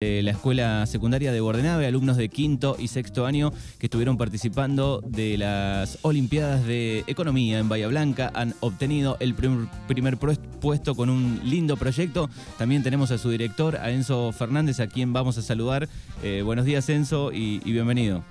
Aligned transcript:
de 0.00 0.22
la 0.22 0.30
escuela 0.30 0.86
secundaria 0.86 1.32
de 1.32 1.40
Bordenave, 1.40 1.84
alumnos 1.84 2.16
de 2.16 2.28
quinto 2.28 2.76
y 2.78 2.86
sexto 2.86 3.26
año 3.26 3.52
que 3.80 3.86
estuvieron 3.86 4.16
participando 4.16 5.02
de 5.04 5.36
las 5.36 5.98
Olimpiadas 6.02 6.64
de 6.64 7.02
Economía 7.08 7.58
en 7.58 7.68
Bahía 7.68 7.88
Blanca, 7.88 8.30
han 8.32 8.54
obtenido 8.60 9.16
el 9.18 9.34
primer, 9.34 9.66
primer 9.88 10.16
puesto 10.16 10.94
con 10.94 11.10
un 11.10 11.40
lindo 11.42 11.76
proyecto. 11.76 12.30
También 12.58 12.84
tenemos 12.84 13.10
a 13.10 13.18
su 13.18 13.28
director, 13.28 13.74
a 13.74 13.90
Enzo 13.90 14.30
Fernández, 14.30 14.78
a 14.78 14.86
quien 14.86 15.12
vamos 15.12 15.36
a 15.36 15.42
saludar. 15.42 15.88
Eh, 16.22 16.42
buenos 16.44 16.64
días 16.64 16.88
Enzo 16.88 17.32
y, 17.32 17.60
y 17.64 17.72
bienvenido. 17.72 18.22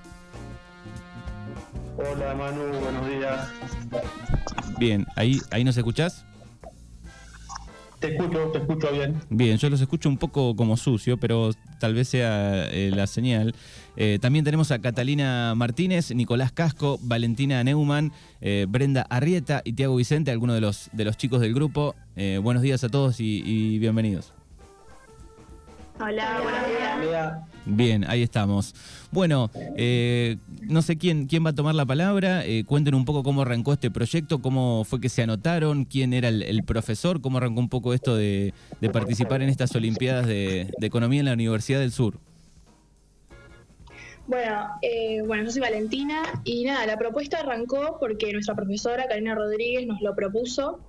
Hola 1.98 2.34
Manu, 2.34 2.62
buenos 2.80 3.08
días. 3.10 3.46
Bien, 4.78 5.06
¿ahí, 5.16 5.38
ahí 5.50 5.64
nos 5.64 5.76
escuchás? 5.76 6.24
Te 8.00 8.14
escucho, 8.14 8.50
te 8.52 8.58
escucho 8.58 8.92
bien. 8.92 9.20
Bien, 9.28 9.58
yo 9.58 9.68
los 9.70 9.80
escucho 9.80 10.08
un 10.08 10.18
poco 10.18 10.54
como 10.54 10.76
sucio, 10.76 11.16
pero 11.16 11.50
tal 11.80 11.94
vez 11.94 12.08
sea 12.08 12.68
eh, 12.70 12.92
la 12.94 13.06
señal. 13.08 13.54
Eh, 13.96 14.18
también 14.20 14.44
tenemos 14.44 14.70
a 14.70 14.78
Catalina 14.78 15.54
Martínez, 15.56 16.14
Nicolás 16.14 16.52
Casco, 16.52 16.98
Valentina 17.02 17.62
Neumann, 17.64 18.12
eh, 18.40 18.66
Brenda 18.68 19.02
Arrieta 19.10 19.62
y 19.64 19.72
Tiago 19.72 19.96
Vicente, 19.96 20.30
algunos 20.30 20.54
de 20.54 20.60
los, 20.60 20.90
de 20.92 21.04
los 21.04 21.16
chicos 21.16 21.40
del 21.40 21.54
grupo. 21.54 21.96
buenos 22.42 22.62
días 22.62 22.84
a 22.84 22.88
todos 22.88 23.20
y 23.20 23.78
bienvenidos. 23.78 24.32
Hola, 26.00 26.40
buenos 26.42 27.02
días. 27.02 27.57
Bien, 27.70 28.04
ahí 28.08 28.22
estamos. 28.22 28.74
Bueno, 29.10 29.50
eh, 29.76 30.36
no 30.62 30.80
sé 30.80 30.96
quién, 30.96 31.26
quién 31.26 31.44
va 31.44 31.50
a 31.50 31.54
tomar 31.54 31.74
la 31.74 31.84
palabra. 31.84 32.44
Eh, 32.46 32.64
cuenten 32.64 32.94
un 32.94 33.04
poco 33.04 33.22
cómo 33.22 33.42
arrancó 33.42 33.74
este 33.74 33.90
proyecto, 33.90 34.40
cómo 34.40 34.84
fue 34.84 35.00
que 35.00 35.10
se 35.10 35.22
anotaron, 35.22 35.84
quién 35.84 36.14
era 36.14 36.28
el, 36.28 36.62
profesor, 36.64 37.20
cómo 37.20 37.38
arrancó 37.38 37.60
un 37.60 37.68
poco 37.68 37.92
esto 37.92 38.16
de, 38.16 38.54
participar 38.90 39.42
en 39.42 39.50
estas 39.50 39.74
Olimpiadas 39.76 40.26
de, 40.26 40.70
Economía 40.80 41.20
en 41.20 41.26
la 41.26 41.34
Universidad 41.34 41.80
del 41.80 41.92
Sur. 41.92 42.18
Bueno, 44.26 44.68
eh, 44.82 45.22
bueno, 45.26 45.44
yo 45.44 45.50
soy 45.50 45.60
Valentina 45.60 46.22
y 46.44 46.64
nada, 46.64 46.86
la 46.86 46.98
propuesta 46.98 47.40
arrancó 47.40 47.98
porque 48.00 48.32
nuestra 48.32 48.54
profesora 48.54 49.06
Karina 49.08 49.34
Rodríguez 49.34 49.86
nos 49.86 50.00
lo 50.00 50.14
propuso. 50.14 50.80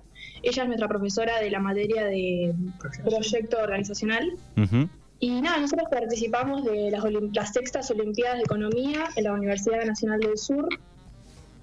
Ella 0.42 0.62
es 0.62 0.68
nuestra 0.68 0.88
profesora 0.88 1.40
de 1.40 1.50
la 1.50 1.60
materia 1.60 2.06
de 2.06 2.54
proyecto 3.04 3.58
organizacional. 3.58 4.32
Y 5.20 5.42
nada, 5.42 5.60
nosotros 5.60 5.86
participamos 5.90 6.64
de 6.64 6.90
las, 6.90 7.52
sextas 7.52 7.90
Olimpiadas 7.90 8.38
de 8.38 8.44
Economía 8.44 9.04
en 9.16 9.24
la 9.24 9.34
Universidad 9.34 9.84
Nacional 9.84 10.18
del 10.18 10.38
Sur. 10.38 10.66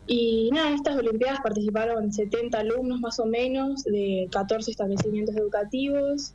Y 0.06 0.52
nada, 0.54 0.70
en 0.70 0.76
estas 0.76 0.96
Olimpiadas 0.96 1.40
participaron 1.42 2.14
70 2.14 2.60
alumnos 2.60 3.00
más 3.02 3.20
o 3.20 3.26
menos 3.26 3.84
de 3.84 4.28
14 4.32 4.70
establecimientos 4.70 5.36
educativos, 5.36 6.34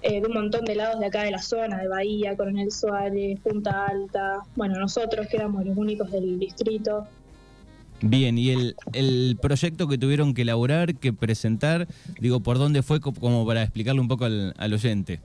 eh, 0.00 0.22
de 0.22 0.26
un 0.26 0.32
montón 0.32 0.64
de 0.64 0.74
lados 0.74 0.98
de 1.00 1.06
acá 1.06 1.22
de 1.22 1.32
la 1.32 1.42
zona, 1.42 1.82
de 1.82 1.88
Bahía, 1.88 2.34
Coronel 2.34 2.72
Suárez, 2.72 3.38
Punta 3.40 3.86
Alta, 3.86 4.38
bueno, 4.56 4.78
nosotros 4.78 5.26
que 5.26 5.36
éramos 5.36 5.66
los 5.66 5.76
únicos 5.76 6.10
del 6.10 6.38
distrito. 6.38 7.06
Bien, 8.00 8.38
y 8.38 8.50
el, 8.50 8.76
el 8.94 9.36
proyecto 9.42 9.86
que 9.86 9.98
tuvieron 9.98 10.32
que 10.32 10.42
elaborar, 10.42 10.94
que 10.94 11.12
presentar, 11.12 11.88
digo, 12.20 12.40
¿por 12.40 12.56
dónde 12.58 12.82
fue 12.82 13.00
como 13.00 13.44
para 13.44 13.62
explicarle 13.62 14.00
un 14.00 14.08
poco 14.08 14.24
al, 14.24 14.54
al 14.56 14.72
oyente? 14.72 15.20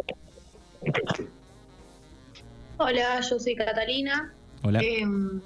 Hola, 2.77 3.21
yo 3.21 3.39
soy 3.39 3.55
Catalina. 3.55 4.33
Hola. 4.63 4.79
Em, 4.81 5.41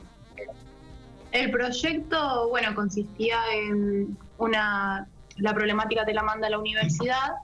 el 1.32 1.52
proyecto, 1.52 2.50
bueno, 2.50 2.74
consistía 2.74 3.38
en 3.54 4.18
una. 4.38 5.08
La 5.38 5.54
problemática 5.54 6.04
te 6.06 6.14
la 6.14 6.24
manda 6.24 6.50
la 6.50 6.58
universidad 6.58 7.36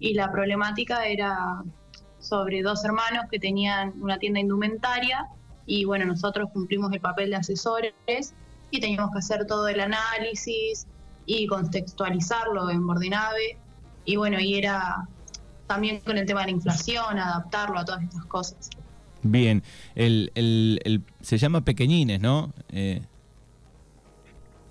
y 0.00 0.14
la 0.14 0.32
problemática 0.32 1.06
era 1.06 1.62
sobre 2.18 2.62
dos 2.62 2.84
hermanos 2.84 3.26
que 3.30 3.38
tenían 3.38 3.94
una 4.02 4.18
tienda 4.18 4.40
indumentaria 4.40 5.28
y 5.66 5.84
bueno, 5.84 6.06
nosotros 6.06 6.50
cumplimos 6.52 6.92
el 6.92 7.00
papel 7.00 7.30
de 7.30 7.36
asesores 7.36 7.94
y 8.70 8.80
teníamos 8.80 9.12
que 9.12 9.18
hacer 9.18 9.46
todo 9.46 9.68
el 9.68 9.80
análisis 9.80 10.86
y 11.26 11.46
contextualizarlo 11.46 12.70
en 12.70 12.86
Bordenave 12.86 13.58
y 14.04 14.16
bueno, 14.16 14.40
y 14.40 14.56
era 14.56 15.06
también 15.70 16.00
con 16.00 16.18
el 16.18 16.26
tema 16.26 16.40
de 16.40 16.46
la 16.46 16.50
inflación, 16.50 17.16
adaptarlo 17.16 17.78
a 17.78 17.84
todas 17.84 18.02
estas 18.02 18.24
cosas. 18.24 18.70
Bien, 19.22 19.62
el, 19.94 20.32
el, 20.34 21.04
se 21.20 21.38
llama 21.38 21.60
Pequeñines, 21.60 22.20
¿no? 22.20 22.52
Eh, 22.70 23.00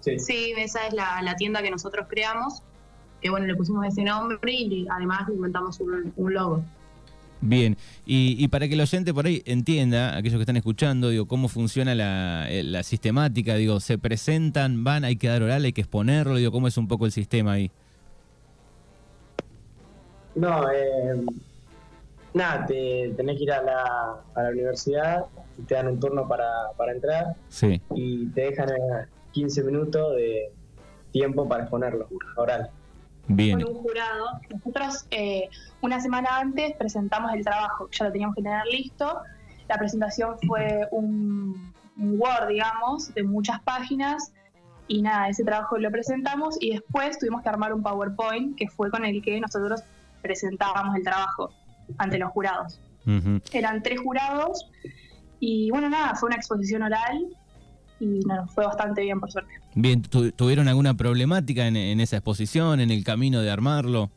sí. 0.01 0.53
esa 0.57 0.87
es 0.87 0.93
la, 0.93 1.35
tienda 1.37 1.61
que 1.61 1.71
nosotros 1.71 2.07
creamos, 2.09 2.63
que 3.21 3.29
bueno, 3.29 3.45
le 3.45 3.55
pusimos 3.55 3.85
ese 3.85 4.03
nombre 4.03 4.51
y 4.51 4.87
además 4.91 5.29
le 5.29 5.35
inventamos 5.35 5.79
un, 5.79 6.33
logo. 6.33 6.65
Bien, 7.39 7.77
y, 8.05 8.45
para 8.49 8.67
que 8.67 8.73
el 8.73 8.81
oyente 8.81 9.13
por 9.13 9.25
ahí 9.25 9.41
entienda, 9.45 10.17
aquellos 10.17 10.35
que 10.35 10.41
están 10.41 10.57
escuchando, 10.57 11.07
digo, 11.11 11.29
cómo 11.29 11.47
funciona 11.47 11.95
la, 11.95 12.51
eh, 12.51 12.63
la 12.63 12.83
sistemática, 12.83 13.55
digo, 13.55 13.79
se 13.79 13.97
presentan, 13.97 14.83
van, 14.83 15.05
hay 15.05 15.15
que 15.15 15.29
dar 15.29 15.43
oral, 15.43 15.63
hay 15.63 15.71
que 15.71 15.79
exponerlo, 15.79 16.35
digo, 16.35 16.51
cómo 16.51 16.67
es 16.67 16.77
un 16.77 16.89
poco 16.89 17.05
el 17.05 17.13
sistema 17.13 17.53
ahí. 17.53 17.71
No, 20.39 20.71
eh, 20.71 21.21
nada, 22.33 22.65
te, 22.65 23.13
tenés 23.17 23.37
que 23.37 23.43
ir 23.43 23.51
a 23.51 23.61
la, 23.61 24.21
a 24.35 24.43
la 24.43 24.49
universidad, 24.51 25.25
te 25.67 25.75
dan 25.75 25.87
un 25.87 25.99
turno 25.99 26.29
para, 26.29 26.71
para 26.77 26.93
entrar 26.93 27.35
sí. 27.49 27.81
y 27.93 28.27
te 28.27 28.41
dejan 28.41 28.69
15 29.33 29.63
minutos 29.63 30.15
de 30.15 30.49
tiempo 31.11 31.45
para 31.45 31.63
exponerlo, 31.63 32.07
oral. 32.37 32.69
Bien. 33.27 33.61
Con 33.61 33.75
un 33.75 33.81
jurado. 33.83 34.27
Nosotros 34.49 35.05
eh, 35.11 35.49
una 35.81 35.99
semana 35.99 36.39
antes 36.39 36.73
presentamos 36.77 37.33
el 37.33 37.43
trabajo, 37.43 37.89
ya 37.91 38.05
lo 38.05 38.11
teníamos 38.13 38.35
que 38.37 38.43
tener 38.43 38.65
listo. 38.67 39.19
La 39.67 39.77
presentación 39.77 40.37
fue 40.47 40.87
un, 40.91 41.73
un 41.97 42.17
Word, 42.17 42.47
digamos, 42.47 43.13
de 43.13 43.23
muchas 43.23 43.61
páginas 43.63 44.31
y 44.87 45.01
nada, 45.01 45.27
ese 45.27 45.43
trabajo 45.43 45.77
lo 45.77 45.91
presentamos 45.91 46.55
y 46.61 46.71
después 46.71 47.19
tuvimos 47.19 47.43
que 47.43 47.49
armar 47.49 47.73
un 47.73 47.83
PowerPoint 47.83 48.57
que 48.57 48.69
fue 48.69 48.89
con 48.89 49.03
el 49.03 49.21
que 49.21 49.39
nosotros 49.41 49.83
presentábamos 50.21 50.95
el 50.95 51.03
trabajo 51.03 51.51
ante 51.97 52.17
los 52.17 52.31
jurados. 52.31 52.79
Eran 53.51 53.81
tres 53.81 53.99
jurados 54.01 54.69
y 55.39 55.71
bueno, 55.71 55.89
nada, 55.89 56.15
fue 56.15 56.27
una 56.27 56.35
exposición 56.35 56.83
oral 56.83 57.35
y 57.99 58.19
nos 58.19 58.51
fue 58.53 58.65
bastante 58.65 59.01
bien, 59.01 59.19
por 59.19 59.31
suerte. 59.31 59.51
Bien, 59.75 60.01
¿tuvieron 60.01 60.67
alguna 60.67 60.93
problemática 60.95 61.67
en, 61.67 61.99
esa 61.99 62.17
exposición, 62.17 62.79
en 62.79 62.91
el 62.91 63.03
camino 63.03 63.41
de 63.41 63.49
armarlo? 63.49 64.09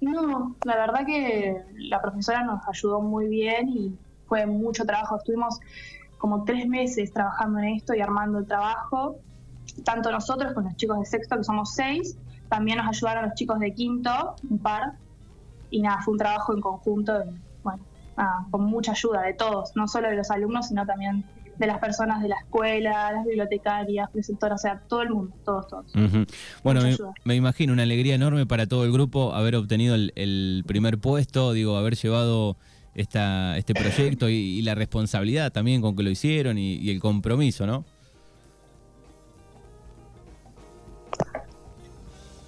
No, 0.00 0.56
la 0.64 0.76
verdad 0.76 1.06
que 1.06 1.62
la 1.76 2.00
profesora 2.02 2.42
nos 2.42 2.66
ayudó 2.68 3.00
muy 3.00 3.26
bien 3.28 3.68
y 3.68 3.94
fue 4.26 4.44
mucho 4.46 4.84
trabajo. 4.84 5.16
Estuvimos 5.16 5.60
como 6.18 6.44
tres 6.44 6.66
meses 6.66 7.12
trabajando 7.12 7.58
en 7.60 7.66
esto 7.76 7.94
y 7.94 8.00
armando 8.00 8.38
el 8.38 8.46
trabajo, 8.46 9.16
tanto 9.84 10.10
nosotros 10.10 10.52
con 10.52 10.64
los 10.64 10.76
chicos 10.76 10.98
de 11.00 11.06
sexto, 11.06 11.36
que 11.36 11.44
somos 11.44 11.74
seis, 11.74 12.18
también 12.48 12.78
nos 12.78 12.88
ayudaron 12.88 13.24
los 13.24 13.34
chicos 13.34 13.58
de 13.58 13.74
quinto, 13.74 14.36
un 14.48 14.58
par, 14.58 14.94
y 15.70 15.80
nada, 15.80 16.00
fue 16.02 16.12
un 16.12 16.18
trabajo 16.18 16.54
en 16.54 16.60
conjunto, 16.60 17.12
bueno, 17.62 17.82
con 18.50 18.64
mucha 18.64 18.92
ayuda 18.92 19.22
de 19.22 19.34
todos, 19.34 19.72
no 19.74 19.88
solo 19.88 20.08
de 20.08 20.16
los 20.16 20.30
alumnos, 20.30 20.68
sino 20.68 20.86
también 20.86 21.24
de 21.58 21.66
las 21.66 21.78
personas 21.78 22.22
de 22.22 22.28
la 22.28 22.36
escuela, 22.36 23.12
las 23.12 23.24
bibliotecarias, 23.24 24.10
preceptoras, 24.10 24.60
o 24.60 24.62
sea, 24.62 24.80
todo 24.88 25.02
el 25.02 25.10
mundo, 25.10 25.34
todos, 25.44 25.68
todos. 25.68 25.86
Bueno, 26.62 26.80
me, 27.24 27.34
imagino 27.34 27.72
una 27.72 27.84
alegría 27.84 28.14
enorme 28.14 28.46
para 28.46 28.66
todo 28.66 28.84
el 28.84 28.92
grupo 28.92 29.34
haber 29.34 29.56
obtenido 29.56 29.94
el, 29.94 30.64
primer 30.66 30.98
puesto, 30.98 31.52
digo, 31.52 31.76
haber 31.76 31.94
llevado 31.94 32.56
esta, 32.94 33.56
este 33.56 33.74
proyecto 33.74 34.28
y, 34.28 34.62
la 34.62 34.74
responsabilidad 34.74 35.52
también 35.52 35.80
con 35.80 35.96
que 35.96 36.02
lo 36.02 36.10
hicieron 36.10 36.58
y 36.58 36.90
el 36.90 37.00
compromiso, 37.00 37.66
¿no? 37.66 37.84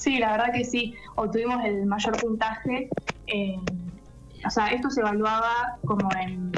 Sí, 0.06 0.18
la 0.20 0.30
verdad 0.30 0.52
que 0.52 0.64
sí, 0.64 0.94
obtuvimos 1.16 1.64
el 1.64 1.84
mayor 1.84 2.20
puntaje. 2.20 2.88
o 4.46 4.50
sea, 4.50 4.68
esto 4.68 4.88
se 4.88 5.00
evaluaba 5.00 5.78
como 5.84 6.08
en... 6.14 6.52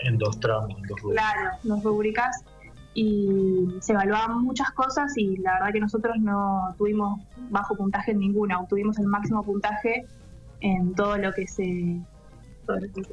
En 0.00 0.18
dos 0.18 0.38
tramos, 0.38 0.76
en 0.76 0.82
dos 0.82 1.00
rubricas. 1.00 1.32
Claro, 1.32 1.50
dos 1.62 1.82
rubricas. 1.82 2.44
Y 2.92 3.68
se 3.80 3.94
evaluaban 3.94 4.42
muchas 4.42 4.70
cosas 4.72 5.16
y 5.16 5.38
la 5.38 5.54
verdad 5.54 5.72
que 5.72 5.80
nosotros 5.80 6.16
no 6.18 6.74
tuvimos 6.76 7.18
bajo 7.48 7.74
puntaje 7.74 8.10
en 8.10 8.18
ninguna, 8.18 8.60
obtuvimos 8.60 8.98
el 8.98 9.06
máximo 9.06 9.42
puntaje 9.42 10.04
en 10.60 10.94
todo 10.94 11.16
lo 11.16 11.32
que 11.32 11.46
se 11.46 11.98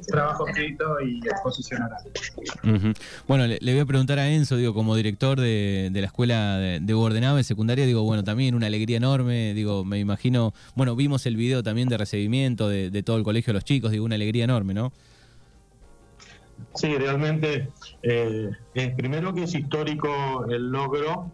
Trabajo 0.06 0.46
escrito 0.48 1.00
y 1.00 1.18
exposición 1.18 1.82
oral. 1.82 2.94
Bueno, 3.26 3.46
le, 3.46 3.58
voy 3.72 3.80
a 3.80 3.86
preguntar 3.86 4.18
a 4.18 4.28
Enzo, 4.30 4.56
digo, 4.56 4.74
como 4.74 4.94
director 4.94 5.40
de, 5.40 5.90
la 5.92 6.06
escuela 6.06 6.58
de, 6.58 6.80
de 6.80 7.44
secundaria, 7.44 7.86
digo, 7.86 8.02
bueno, 8.02 8.22
también 8.24 8.54
una 8.54 8.66
alegría 8.66 8.98
enorme, 8.98 9.54
digo, 9.54 9.84
me 9.84 9.98
imagino, 9.98 10.52
bueno, 10.74 10.94
vimos 10.94 11.24
el 11.26 11.36
video 11.36 11.62
también 11.62 11.88
de 11.88 11.96
recibimiento 11.96 12.68
de, 12.68 13.02
todo 13.02 13.16
el 13.16 13.24
colegio 13.24 13.52
de 13.52 13.54
los 13.54 13.64
chicos, 13.64 13.90
digo, 13.92 14.04
una 14.04 14.16
alegría 14.16 14.44
enorme, 14.44 14.74
¿no? 14.74 14.92
Sí, 16.74 16.94
realmente, 16.96 17.68
eh, 18.02 18.50
primero 18.96 19.32
que 19.34 19.44
es 19.44 19.54
histórico 19.54 20.46
el 20.48 20.70
logro 20.70 21.30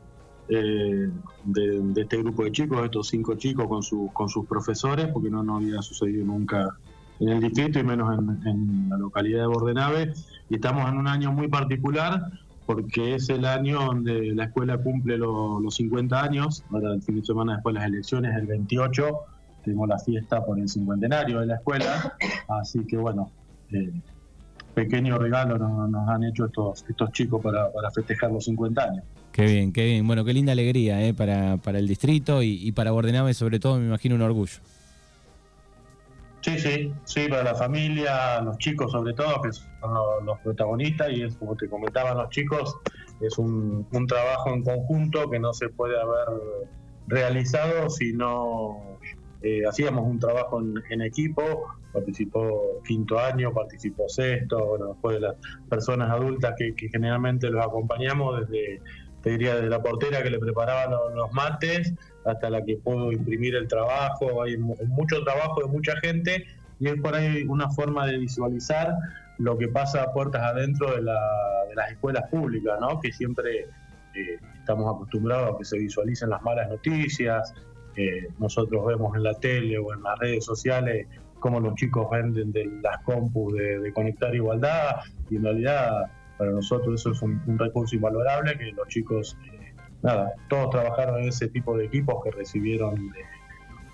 eh, 0.49 1.09
de, 1.45 2.01
este 2.01 2.19
grupo 2.19 2.45
de 2.45 2.53
chicos, 2.53 2.85
estos 2.85 3.09
cinco 3.09 3.35
chicos 3.37 3.67
con, 3.69 4.09
con 4.09 4.29
sus 4.29 4.47
profesores, 4.47 5.07
porque 5.13 5.31
no, 5.31 5.43
no 5.43 5.57
había 5.57 5.81
sucedido 5.83 6.25
nunca 6.25 6.77
en 7.23 7.29
el 7.29 7.41
distrito 7.41 7.79
y 7.79 7.85
menos 7.85 8.19
en, 8.45 8.89
la 8.89 8.99
localidad 8.99 9.43
de 9.43 9.47
Bordenave. 9.47 10.13
Y 10.51 10.57
estamos 10.57 10.89
en 10.89 10.99
un 10.99 11.07
año 11.07 11.33
muy 11.33 11.49
particular 11.49 12.31
porque 12.67 13.15
es 13.15 13.29
el 13.29 13.45
año 13.45 13.81
donde 13.85 14.35
la 14.35 14.45
escuela 14.45 14.79
cumple 14.79 15.19
los 15.19 15.75
50 15.75 16.23
años. 16.23 16.65
Ahora, 16.71 16.93
el 16.93 17.03
fin 17.03 17.21
de 17.21 17.25
semana 17.25 17.55
después 17.55 17.75
de 17.75 17.81
las 17.81 17.89
elecciones, 17.89 18.37
el 18.37 18.47
28, 18.47 19.19
tenemos 19.65 19.89
la 19.89 19.99
fiesta 19.99 20.45
por 20.45 20.59
el 20.59 20.69
cincuentenario 20.69 21.41
de 21.41 21.47
la 21.47 21.57
escuela. 21.57 22.17
Así 22.49 22.85
que, 22.87 22.97
bueno, 22.97 23.31
eh, 23.73 23.93
pequeño 24.75 25.19
regalo 25.19 25.59
nos, 25.59 26.09
han 26.09 26.25
hecho 26.25 26.47
estos, 26.47 26.85
estos 26.89 27.13
chicos 27.13 27.43
para, 27.43 27.71
festejar 27.95 28.33
los 28.33 28.45
50 28.45 28.83
años. 28.83 29.05
Qué 29.33 29.45
bien, 29.45 29.73
qué 29.73 29.85
bien. 29.85 30.07
Bueno, 30.07 30.25
qué 30.25 30.35
linda 30.35 30.53
alegría 30.53 31.05
eh, 31.07 31.15
para, 31.15 31.57
para 31.57 31.79
el 31.79 31.89
distrito 31.89 32.43
y, 32.43 32.67
y 32.67 32.73
para 32.73 32.91
Bordenave, 32.91 33.33
sobre 33.35 33.61
todo, 33.61 33.79
me 33.79 33.87
imagino 33.87 34.15
un 34.15 34.23
orgullo. 34.23 34.59
Sí, 36.43 36.59
sí, 36.59 36.93
sí, 37.05 37.29
para 37.29 37.45
la 37.45 37.55
familia, 37.55 38.41
los 38.41 38.59
chicos 38.59 38.91
sobre 38.91 39.15
todo, 39.15 39.41
que 39.43 39.53
son 39.53 39.95
los, 40.27 40.39
protagonistas, 40.41 41.11
y 41.13 41.23
es 41.23 41.37
como 41.37 41.55
te 41.55 41.69
comentaban 41.69 42.19
los 42.19 42.29
chicos, 42.31 42.77
es 43.21 43.39
un, 43.39 43.87
trabajo 44.09 44.51
en 44.51 44.65
conjunto 44.65 45.31
que 45.31 45.39
no 45.39 45.53
se 45.53 45.69
puede 45.69 46.01
haber 46.01 46.27
realizado 47.07 47.89
si 47.91 48.13
no 48.13 48.99
eh, 49.43 49.63
hacíamos 49.69 50.05
un 50.05 50.19
trabajo 50.19 50.61
en, 50.91 51.03
equipo, 51.03 51.69
participó 51.93 52.81
quinto 52.85 53.21
año, 53.21 53.53
participó 53.55 54.09
sexto, 54.09 54.67
bueno, 54.67 54.87
después 54.89 55.15
de 55.15 55.21
las 55.21 55.37
personas 55.71 56.11
adultas 56.11 56.55
que, 56.59 56.75
generalmente 56.91 57.51
los 57.51 57.65
acompañamos 57.65 58.41
desde, 58.41 58.81
te 59.23 59.31
diría, 59.31 59.55
desde 59.55 59.69
la 59.69 59.83
portera 59.83 60.23
que 60.23 60.31
le 60.31 60.39
preparaba 60.39 61.11
los 61.15 61.33
mates 61.33 61.93
hasta 62.25 62.51
la 62.51 62.65
que 62.65 62.77
puedo 62.77 63.13
imprimir 63.13 63.55
el 63.55 63.69
trabajo, 63.69 64.43
hay 64.43 64.57
mucho 64.57 65.23
trabajo 65.25 65.61
de 65.63 65.69
mucha 65.69 65.97
gente 65.97 66.45
y 66.81 66.89
es 66.89 67.01
por 67.01 67.15
ahí 67.15 67.45
una 67.45 67.71
forma 67.71 68.07
de 68.07 68.19
visualizar 68.19 68.95
lo 69.39 69.57
que 69.57 69.69
pasa 69.69 70.03
a 70.03 70.13
puertas 70.13 70.43
adentro 70.43 70.95
de, 70.95 71.03
las 71.03 71.91
escuelas 71.91 72.29
públicas, 72.31 72.79
¿no? 72.81 73.01
que 73.01 73.13
siempre 73.13 73.61
eh, 74.15 74.39
estamos 74.59 74.95
acostumbrados 74.95 75.55
a 75.55 75.59
que 75.59 75.65
se 75.65 75.79
visualicen 75.79 76.31
las 76.31 76.43
malas 76.43 76.69
noticias, 76.69 77.55
eh, 77.97 78.29
nosotros 78.39 78.87
vemos 78.87 79.15
en 79.17 79.23
la 79.23 79.35
tele 79.35 79.79
o 79.79 79.93
en 79.93 80.03
las 80.03 80.19
redes 80.19 80.45
sociales 80.45 81.07
cómo 81.41 81.61
los 81.61 81.75
chicos 81.75 82.09
venden 82.11 82.53
de 82.53 82.67
las 82.83 83.03
compus 83.03 83.53
de, 83.55 83.93
Conectar 83.93 84.35
Igualdad 84.35 84.97
y 85.29 85.37
en 85.37 85.45
realidad 85.45 86.11
para 86.43 86.55
nosotros 86.55 87.01
eso 87.01 87.13
es 87.13 87.23
un, 87.23 87.41
recurso 87.57 87.95
invalorable 87.95 88.59
que 88.59 88.73
los 88.73 88.89
chicos 88.89 89.39
eh, 89.53 89.73
nada, 90.03 90.33
todos 90.49 90.71
trabajaron 90.71 91.23
en 91.23 91.29
ese 91.29 91.47
tipo 91.47 91.77
de 91.77 91.85
equipos 91.85 92.17
que 92.25 92.33
recibieron 92.33 93.13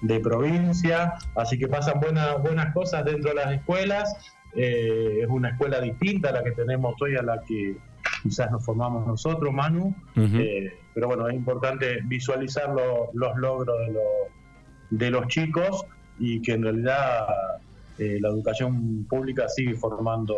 de, 0.01 0.21
provincia, 0.21 1.13
así 1.35 1.59
que 1.59 1.69
pasan 1.69 2.01
buenas, 2.01 2.41
buenas 2.43 2.73
cosas 2.73 3.05
dentro 3.05 3.31
de 3.31 3.37
las 3.37 3.53
escuelas. 3.53 4.17
Eh, 4.55 5.19
es 5.23 5.29
una 5.29 5.51
escuela 5.51 5.79
distinta 5.81 6.31
a 6.31 6.33
la 6.33 6.43
que 6.43 6.53
tenemos 6.53 6.95
hoy, 7.03 7.17
a 7.17 7.23
la 7.23 7.43
que 7.43 7.77
quizás 8.23 8.51
nos 8.51 8.65
formamos 8.65 9.07
nosotros, 9.07 9.53
Manu, 9.53 9.95
eh, 10.17 10.73
pero 10.95 11.09
bueno, 11.09 11.29
es 11.29 11.35
importante 11.35 11.99
visualizar 12.05 12.71
los 13.13 13.37
logros 13.37 13.79
de, 13.87 13.93
los 13.93 14.03
de 14.91 15.11
los 15.11 15.27
chicos 15.27 15.85
y 16.19 16.41
que 16.41 16.53
en 16.53 16.63
realidad 16.63 17.27
eh, 17.99 18.19
la 18.21 18.29
educación 18.29 19.05
pública 19.05 19.49
sigue 19.49 19.75
formando 19.75 20.37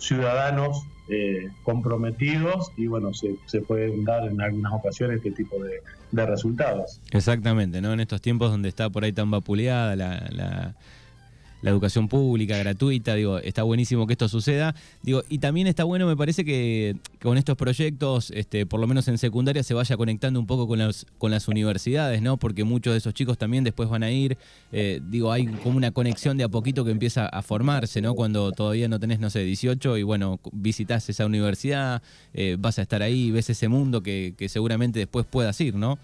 ciudadanos 0.00 0.84
eh, 1.08 1.48
comprometidos 1.62 2.72
y 2.76 2.86
bueno, 2.86 3.14
se, 3.14 3.36
se, 3.46 3.60
pueden 3.60 4.04
dar 4.04 4.26
en 4.26 4.40
algunas 4.40 4.72
ocasiones 4.72 5.18
este 5.18 5.32
tipo 5.32 5.56
de, 5.62 5.80
resultados. 6.26 7.00
Exactamente, 7.12 7.80
¿no? 7.80 7.92
En 7.92 8.00
estos 8.00 8.20
tiempos 8.20 8.50
donde 8.50 8.68
está 8.68 8.90
por 8.90 9.04
ahí 9.04 9.12
tan 9.12 9.30
vapuleada 9.30 9.94
la 9.94 10.74
la 11.62 11.70
educación 11.70 12.08
pública, 12.08 12.56
gratuita, 12.56 13.14
digo, 13.14 13.38
está 13.38 13.62
buenísimo 13.62 14.06
que 14.06 14.14
esto 14.14 14.28
suceda. 14.28 14.74
Digo, 15.02 15.22
y 15.28 15.38
también 15.38 15.66
está 15.66 15.84
bueno, 15.84 16.06
me 16.06 16.16
parece 16.16 16.44
que 16.44 16.96
con 17.22 17.38
estos 17.38 17.56
proyectos, 17.56 18.30
este, 18.30 18.66
por 18.66 18.80
lo 18.80 18.86
menos 18.86 19.08
en 19.08 19.18
secundaria, 19.18 19.62
se 19.62 19.74
vaya 19.74 19.96
conectando 19.96 20.40
un 20.40 20.46
poco 20.46 20.66
con 20.66 20.78
las, 20.78 21.06
con 21.18 21.30
las 21.30 21.48
universidades, 21.48 22.22
¿no? 22.22 22.36
Porque 22.36 22.64
muchos 22.64 22.94
de 22.94 22.98
esos 22.98 23.14
chicos 23.14 23.38
también 23.38 23.64
después 23.64 23.88
van 23.88 24.02
a 24.02 24.10
ir, 24.10 24.36
eh, 24.72 25.00
digo, 25.10 25.32
hay 25.32 25.46
como 25.46 25.76
una 25.76 25.90
conexión 25.90 26.36
de 26.36 26.44
a 26.44 26.48
poquito 26.48 26.84
que 26.84 26.90
empieza 26.90 27.26
a 27.26 27.42
formarse, 27.42 28.00
¿no? 28.00 28.14
Cuando 28.14 28.52
todavía 28.52 28.88
no 28.88 28.98
tenés, 28.98 29.20
no 29.20 29.30
sé, 29.30 29.40
18 29.40 29.98
y 29.98 30.02
bueno, 30.02 30.40
visitas 30.52 31.08
esa 31.08 31.26
universidad, 31.26 32.02
eh, 32.34 32.56
vas 32.58 32.78
a 32.78 32.82
estar 32.82 33.02
ahí, 33.02 33.30
ves 33.30 33.50
ese 33.50 33.68
mundo 33.68 34.02
que, 34.02 34.34
que 34.36 34.48
seguramente 34.48 34.98
después 34.98 35.26
puedas 35.26 35.60
ir, 35.60 35.74
¿no? 35.74 35.98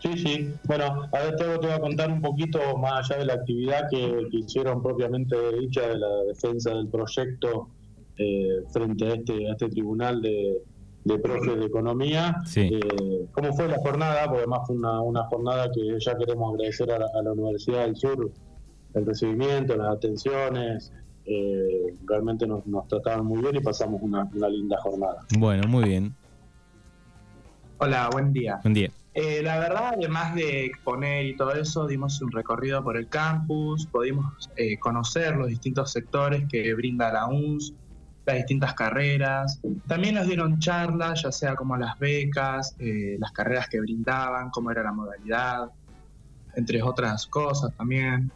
Sí, 0.00 0.16
sí. 0.16 0.54
Bueno, 0.64 1.08
a 1.12 1.18
ver, 1.22 1.36
te, 1.36 1.56
voy 1.56 1.70
a 1.70 1.78
contar 1.78 2.10
un 2.10 2.22
poquito 2.22 2.58
más 2.78 3.10
allá 3.10 3.20
de 3.20 3.26
la 3.26 3.34
actividad 3.34 3.88
que, 3.90 4.28
hicieron 4.32 4.82
propiamente 4.82 5.36
dicha 5.58 5.88
de 5.88 5.98
la 5.98 6.24
defensa 6.28 6.70
del 6.70 6.88
proyecto 6.88 7.68
eh, 8.16 8.64
frente 8.72 9.04
a 9.06 9.14
este, 9.14 9.48
a 9.48 9.52
este 9.52 9.68
tribunal 9.68 10.22
de, 10.22 10.62
de 11.04 11.18
profes 11.18 11.58
de 11.58 11.66
economía. 11.66 12.36
Eh, 12.56 13.26
¿Cómo 13.32 13.52
fue 13.54 13.68
la 13.68 13.78
jornada? 13.78 14.24
Porque 14.24 14.38
además 14.38 14.60
fue 14.66 14.76
una, 14.76 15.00
una 15.00 15.24
jornada 15.24 15.70
que 15.72 15.98
ya 15.98 16.16
queremos 16.16 16.54
agradecer 16.54 16.90
a 16.92 16.98
la, 16.98 17.32
Universidad 17.32 17.84
del 17.84 17.96
Sur 17.96 18.30
el 18.94 19.06
recibimiento, 19.06 19.76
las 19.76 19.96
atenciones. 19.96 20.92
Eh, 21.26 21.94
realmente 22.06 22.46
nos, 22.46 22.66
nos 22.66 22.88
trataban 22.88 23.24
muy 23.24 23.40
bien 23.40 23.56
y 23.56 23.60
pasamos 23.60 24.00
una, 24.02 24.28
una 24.34 24.48
linda 24.48 24.78
jornada. 24.80 25.24
Bueno, 25.38 25.68
muy 25.68 25.84
bien. 25.84 26.14
Hola, 27.78 28.10
buen 28.12 28.32
día. 28.32 28.58
Buen 28.62 28.74
día. 28.74 28.90
Eh, 29.22 29.42
la 29.42 29.58
verdad, 29.58 29.92
además 29.98 30.34
de 30.34 30.64
exponer 30.64 31.26
y 31.26 31.36
todo 31.36 31.52
eso, 31.52 31.86
dimos 31.86 32.22
un 32.22 32.32
recorrido 32.32 32.82
por 32.82 32.96
el 32.96 33.06
campus, 33.10 33.86
pudimos 33.86 34.48
eh, 34.56 34.78
conocer 34.78 35.36
los 35.36 35.48
distintos 35.48 35.92
sectores 35.92 36.46
que 36.48 36.72
brinda 36.72 37.12
la 37.12 37.26
UNS, 37.26 37.74
las 38.24 38.36
distintas 38.36 38.72
carreras. 38.72 39.60
También 39.86 40.14
nos 40.14 40.26
dieron 40.26 40.58
charlas, 40.58 41.22
ya 41.22 41.32
sea 41.32 41.54
como 41.54 41.76
las 41.76 41.98
becas, 41.98 42.74
eh, 42.78 43.18
las 43.18 43.30
carreras 43.32 43.68
que 43.68 43.80
brindaban, 43.80 44.48
cómo 44.48 44.70
era 44.70 44.82
la 44.84 44.92
modalidad, 44.92 45.68
entre 46.54 46.82
otras 46.82 47.26
cosas 47.26 47.76
también. 47.76 48.32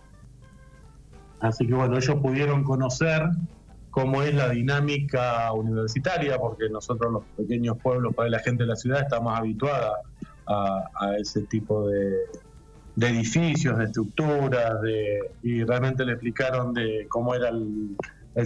Así 1.41 1.67
que 1.67 1.73
bueno, 1.73 1.97
ellos 1.97 2.17
pudieron 2.17 2.63
conocer 2.63 3.23
cómo 3.89 4.23
es 4.23 4.35
la 4.35 4.51
dinámica 4.51 5.51
universitaria, 5.53 6.37
porque 6.37 6.69
nosotros 6.69 7.11
los 7.11 7.23
pequeños 7.37 7.79
pueblos, 7.83 8.13
para 8.15 8.29
la 8.29 8.41
gente 8.41 8.65
de 8.65 8.69
la 8.69 8.77
ciudad, 8.77 9.01
estamos 9.01 9.39
habituada 9.39 9.95
a, 10.47 11.17
ese 11.19 11.43
tipo 11.43 11.89
de, 11.89 12.27
edificios, 13.01 13.79
de 13.79 13.85
estructuras, 13.85 14.81
de, 14.83 15.19
y 15.43 15.65
realmente 15.65 16.05
le 16.05 16.13
explicaron 16.13 16.75
de 16.75 17.07
cómo 17.09 17.35
era 17.35 17.49
el, 17.49 17.97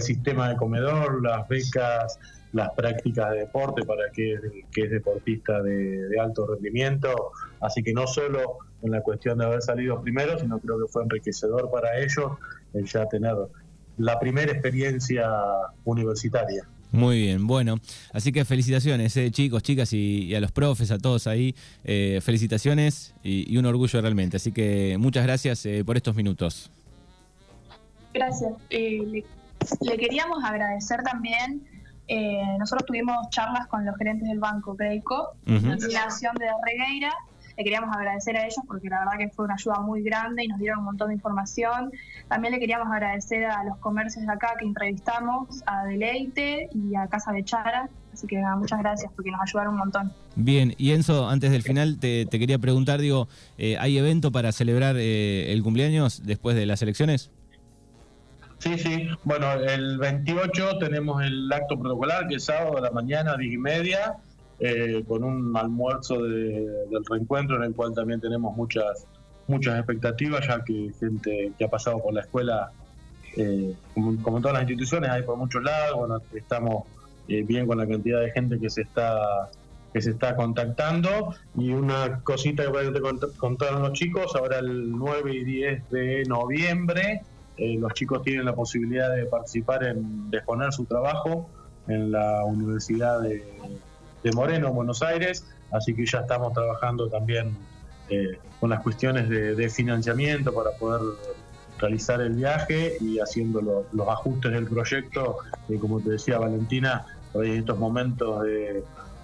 sistema 0.01 0.49
de 0.49 0.55
comedor, 0.55 1.23
las 1.23 1.47
becas, 1.47 2.19
las 2.53 2.69
prácticas 2.71 3.31
de 3.31 3.39
deporte 3.39 3.83
para 3.85 4.03
que 4.11 4.33
es 4.33 4.91
deportista 4.91 5.63
de, 5.63 6.19
alto 6.19 6.45
rendimiento. 6.45 7.31
Así 7.59 7.81
que 7.81 7.91
no 7.93 8.05
solo 8.05 8.57
en 8.83 8.91
la 8.91 9.01
cuestión 9.01 9.39
de 9.39 9.45
haber 9.45 9.61
salido 9.63 10.01
primero, 10.01 10.37
sino 10.37 10.59
creo 10.59 10.79
que 10.79 10.91
fue 10.91 11.03
enriquecedor 11.03 11.71
para 11.71 11.97
ellos 11.97 12.33
el 12.73 12.85
ya 12.85 13.07
tener 13.07 13.35
la 13.97 14.19
primera 14.19 14.51
experiencia 14.51 15.29
universitaria. 15.85 16.67
Muy 16.91 17.21
bien, 17.21 17.45
bueno, 17.45 17.77
así 18.13 18.31
que 18.31 18.45
felicitaciones, 18.45 19.15
eh, 19.15 19.29
chicos, 19.29 19.61
chicas 19.61 19.93
y, 19.93 20.33
a 20.33 20.39
los 20.39 20.51
profes, 20.51 20.89
a 20.89 20.97
todos 20.97 21.27
ahí, 21.27 21.55
eh, 21.83 22.19
felicitaciones 22.21 23.13
y, 23.23 23.55
un 23.57 23.65
orgullo 23.67 24.01
realmente. 24.01 24.37
Así 24.37 24.51
que 24.51 24.97
muchas 24.97 25.23
gracias 25.23 25.65
eh, 25.65 25.83
por 25.85 25.97
estos 25.97 26.15
minutos. 26.15 26.71
Gracias. 28.13 28.53
Le, 28.71 29.97
queríamos 29.97 30.43
agradecer 30.43 31.03
también, 31.03 31.63
nosotros 32.57 32.87
tuvimos 32.87 33.29
charlas 33.29 33.67
con 33.67 33.85
los 33.85 33.95
gerentes 33.97 34.27
del 34.27 34.39
banco 34.39 34.75
Creico, 34.75 35.33
la 35.45 36.05
Nación 36.05 36.35
de 36.39 36.47
Regueira, 36.65 37.13
le 37.57 37.63
queríamos 37.63 37.95
agradecer 37.95 38.37
a 38.37 38.45
ellos 38.45 38.59
porque 38.67 38.89
la 38.89 38.99
verdad 38.99 39.13
que 39.17 39.29
fue 39.29 39.45
una 39.45 39.55
ayuda 39.55 39.79
muy 39.79 40.01
grande 40.03 40.43
y 40.43 40.47
nos 40.47 40.59
dieron 40.59 40.79
un 40.79 40.85
montón 40.85 41.09
de 41.09 41.15
información. 41.15 41.91
También 42.27 42.53
le 42.53 42.59
queríamos 42.59 42.87
agradecer 42.91 43.45
a 43.45 43.63
los 43.63 43.77
comercios 43.77 44.25
de 44.25 44.31
acá 44.31 44.53
que 44.59 44.65
entrevistamos, 44.65 45.63
a 45.65 45.85
Deleite 45.85 46.69
y 46.73 46.95
a 46.95 47.07
Casa 47.07 47.31
de 47.31 47.43
Chara. 47.43 47.89
Así 48.13 48.27
que 48.27 48.41
muchas 48.57 48.79
gracias 48.79 49.11
porque 49.15 49.31
nos 49.31 49.41
ayudaron 49.41 49.73
un 49.73 49.79
montón. 49.79 50.13
Bien, 50.35 50.73
y 50.77 50.91
Enzo, 50.91 51.29
antes 51.29 51.51
del 51.51 51.63
final 51.63 51.99
te, 51.99 52.27
quería 52.27 52.59
preguntar, 52.59 52.99
digo, 52.99 53.27
eh, 53.57 53.77
¿hay 53.79 53.97
evento 53.97 54.31
para 54.31 54.51
celebrar 54.51 54.95
eh, 54.97 55.51
el 55.51 55.63
cumpleaños 55.63 56.25
después 56.25 56.55
de 56.55 56.65
las 56.65 56.81
elecciones? 56.81 57.31
Sí, 58.59 58.77
sí. 58.77 59.07
Bueno, 59.23 59.53
el 59.53 59.97
28 59.97 60.79
tenemos 60.79 61.23
el 61.23 61.51
acto 61.51 61.79
protocolar, 61.79 62.27
que 62.27 62.35
es 62.35 62.45
sábado 62.45 62.77
a 62.77 62.81
la 62.81 62.91
mañana, 62.91 63.37
10 63.37 63.53
y 63.53 63.57
media. 63.57 64.17
Eh, 64.61 65.03
con 65.07 65.23
un 65.23 65.55
almuerzo 65.55 66.21
del 66.21 67.05
reencuentro 67.09 67.55
en 67.55 67.63
el 67.63 67.73
cual 67.73 67.93
también 67.93 68.19
tenemos 68.19 68.55
muchas 68.57 69.07
muchas 69.47 69.77
expectativas, 69.77 70.45
ya 70.47 70.63
que 70.63 70.91
gente 70.99 71.51
que 71.57 71.65
ha 71.65 71.69
pasado 71.69 72.01
por 72.01 72.13
la 72.13 72.21
escuela, 72.21 72.71
eh, 73.35 73.73
como, 73.93 74.11
en 74.11 74.43
todas 74.43 74.53
las 74.53 74.61
instituciones, 74.63 75.09
hay 75.09 75.23
por 75.23 75.37
muchos 75.37 75.63
lados, 75.63 75.97
bueno, 75.97 76.21
estamos 76.33 76.83
eh, 77.27 77.43
bien 77.43 77.65
con 77.65 77.77
la 77.77 77.87
cantidad 77.87 78.21
de 78.21 78.31
gente 78.31 78.59
que 78.59 78.69
se 78.69 78.81
está 78.81 79.49
que 79.91 80.03
se 80.03 80.11
está 80.11 80.35
contactando. 80.35 81.33
Y 81.57 81.71
una 81.71 82.19
cosita 82.19 82.63
que 82.71 82.91
te 82.91 83.37
contaron 83.37 83.81
los 83.81 83.93
chicos, 83.93 84.35
ahora 84.35 84.59
el 84.59 84.91
9 84.91 85.33
y 85.33 85.43
10 85.43 85.89
de 85.89 86.23
noviembre 86.27 87.23
eh, 87.59 87.75
los 87.77 87.93
chicos 87.93 88.21
tienen 88.21 88.45
la 88.45 88.55
posibilidad 88.55 89.13
de 89.13 89.25
participar 89.25 89.83
en 89.83 90.29
de 90.29 90.37
exponer 90.37 90.71
su 90.71 90.85
trabajo 90.85 91.49
en 91.87 92.11
la 92.11 92.45
Universidad 92.45 93.19
de, 93.19 93.43
de 94.23 94.31
Moreno, 94.31 94.73
Buenos 94.73 95.01
Aires, 95.01 95.45
así 95.71 95.93
que 95.95 96.05
ya 96.05 96.19
estamos 96.19 96.53
trabajando 96.53 97.09
también 97.09 97.55
eh, 98.09 98.39
con 98.59 98.69
las 98.69 98.81
cuestiones 98.81 99.29
de, 99.29 99.69
financiamiento 99.69 100.53
para 100.53 100.71
poder 100.71 101.01
realizar 101.77 102.19
el 102.21 102.33
viaje 102.33 102.97
y 102.99 103.19
haciendo 103.19 103.61
lo- 103.61 103.85
los 103.93 104.07
ajustes 104.09 104.51
del 104.51 104.65
proyecto, 104.65 105.37
como 105.79 106.01
te 106.01 106.11
decía 106.11 106.39
Valentina, 106.39 107.05
hoy 107.33 107.51
en 107.51 107.57
estos 107.59 107.77
momentos 107.77 108.43
de, 108.43 108.83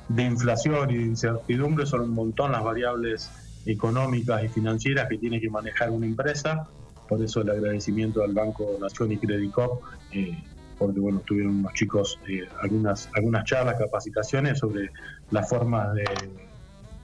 de 0.10 0.24
inflación 0.24 0.92
y 0.92 0.98
de 0.98 1.04
incertidumbre 1.04 1.86
son 1.86 2.02
un 2.02 2.12
montón 2.12 2.52
las 2.52 2.64
variables 2.64 3.32
económicas 3.66 4.44
y 4.44 4.48
financieras 4.50 5.08
que 5.10 5.18
tiene 5.18 5.42
que 5.42 5.50
manejar 5.50 5.90
una 5.90 6.06
empresa, 6.06 6.70
por 7.10 7.22
eso 7.22 7.42
el 7.42 7.50
agradecimiento 7.50 8.24
al 8.24 8.34
Banco 8.34 8.78
Nación 8.80 9.12
y 9.12 9.18
Credicop, 9.18 9.82
eh, 10.12 10.38
porque 10.78 11.00
bueno, 11.00 11.22
tuvieron 11.26 11.56
unos 11.60 11.74
chicos 11.74 12.20
eh, 12.28 12.48
algunas, 12.62 13.10
algunas 13.16 13.46
charlas, 13.46 13.76
capacitaciones 13.78 14.60
sobre 14.60 14.90
las 15.32 15.48
formas 15.50 15.94
de, 15.96 16.06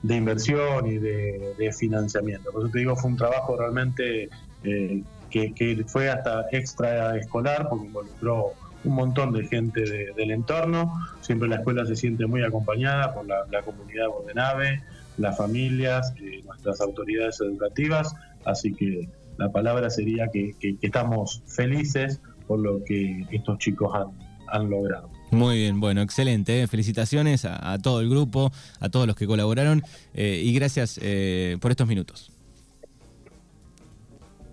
de 0.04 0.16
inversión 0.16 0.88
y 0.88 0.98
de, 0.98 1.54
de 1.58 1.72
financiamiento. 1.72 2.52
Por 2.52 2.64
eso 2.64 2.72
te 2.72 2.80
digo, 2.80 2.96
fue 2.96 3.12
un 3.12 3.18
trabajo 3.18 3.58
realmente 3.58 4.30
eh, 4.64 5.04
que, 5.30 5.84
fue 5.88 6.10
hasta 6.10 6.46
extra 6.52 7.18
escolar, 7.18 7.68
porque 7.70 7.86
involucró 7.88 8.54
un 8.84 8.96
montón 8.96 9.32
de 9.32 9.48
gente 9.48 9.82
de- 9.82 10.12
del 10.16 10.32
entorno. 10.32 10.92
Siempre 11.22 11.48
la 11.48 11.58
escuela 11.58 11.86
se 11.86 11.96
siente 11.96 12.26
muy 12.26 12.44
acompañada 12.44 13.14
por 13.14 13.26
la, 13.26 13.62
comunidad 13.64 14.08
bordenave, 14.08 14.84
las 15.18 15.38
familias, 15.38 16.14
eh, 16.22 16.42
nuestras 16.46 16.82
autoridades 16.82 17.40
educativas. 17.40 18.14
Así 18.44 18.74
que 18.74 19.08
la 19.38 19.50
palabra 19.52 19.90
sería 19.90 20.28
que 20.28 20.56
estamos 20.82 21.42
felices 21.46 22.20
por 22.52 22.60
lo 22.60 22.84
que 22.84 23.26
estos 23.32 23.60
chicos 23.60 23.90
han, 23.96 24.10
han 24.48 24.70
logrado. 24.70 25.10
Muy 25.32 25.56
bien, 25.56 25.80
bueno, 25.80 26.02
excelente. 26.02 26.62
¿eh? 26.62 26.68
Felicitaciones 26.68 27.46
a, 27.46 27.72
a 27.72 27.80
todo 27.80 28.02
el 28.02 28.10
grupo, 28.10 28.52
a 28.82 28.90
todos 28.90 29.08
los 29.08 29.16
que 29.16 29.26
colaboraron 29.26 29.82
eh, 30.14 30.42
y 30.44 30.54
gracias 30.54 31.00
eh, 31.02 31.58
por 31.62 31.72
estos 31.72 31.88
minutos. 31.88 32.30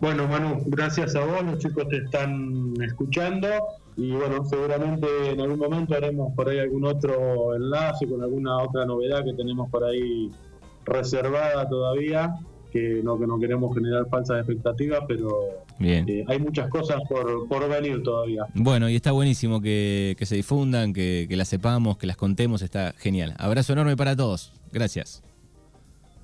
Bueno, 0.00 0.28
Manu, 0.28 0.62
gracias 0.66 1.16
a 1.16 1.24
vos, 1.24 1.42
los 1.42 1.58
chicos 1.58 1.88
te 1.88 1.96
están 1.96 2.72
escuchando 2.86 3.48
y 3.96 4.12
bueno, 4.12 4.44
seguramente 4.44 5.08
en 5.32 5.40
algún 5.40 5.58
momento 5.58 5.96
haremos 5.96 6.32
por 6.36 6.48
ahí 6.48 6.60
algún 6.60 6.84
otro 6.84 7.56
enlace 7.56 8.08
con 8.08 8.22
alguna 8.22 8.58
otra 8.58 8.86
novedad 8.86 9.24
que 9.24 9.32
tenemos 9.32 9.68
por 9.70 9.82
ahí 9.82 10.30
reservada 10.84 11.68
todavía, 11.68 12.32
que 12.70 13.00
no, 13.02 13.18
que 13.18 13.26
no 13.26 13.38
queremos 13.38 13.74
generar 13.74 14.08
falsas 14.08 14.38
expectativas, 14.38 15.00
pero 15.08 15.28
Bien. 15.78 16.08
eh, 16.08 16.24
hay 16.28 16.38
muchas 16.38 16.68
cosas 16.68 17.00
por, 17.08 17.48
por 17.48 17.68
venir 17.68 18.02
todavía. 18.02 18.46
Bueno, 18.54 18.88
y 18.88 18.96
está 18.96 19.12
buenísimo 19.12 19.60
que, 19.60 20.14
que 20.18 20.26
se 20.26 20.36
difundan, 20.36 20.92
que, 20.92 21.26
que 21.28 21.36
las 21.36 21.48
sepamos, 21.48 21.98
que 21.98 22.06
las 22.06 22.16
contemos, 22.16 22.62
está 22.62 22.94
genial. 22.98 23.34
Abrazo 23.38 23.72
enorme 23.72 23.96
para 23.96 24.14
todos. 24.16 24.52
Gracias. 24.72 25.22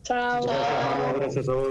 Chao. 0.03 0.43
Gracias, 0.43 1.15
gracias 1.19 1.49
a 1.49 1.53
vos. 1.53 1.71